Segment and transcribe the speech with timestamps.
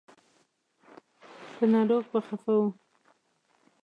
[1.55, 2.65] په ناروغ به خفه و.